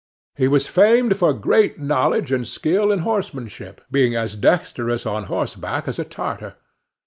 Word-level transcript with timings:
He 0.35 0.47
was 0.47 0.65
famed 0.65 1.15
for 1.15 1.31
great 1.31 1.77
knowledge 1.79 2.31
and 2.31 2.47
skill 2.47 2.91
in 2.91 3.01
horsemanship, 3.05 3.81
being 3.91 4.15
as 4.15 4.35
dexterous 4.35 5.05
on 5.05 5.25
horseback 5.25 5.87
as 5.87 5.99
a 5.99 6.03
Tartar. 6.03 6.55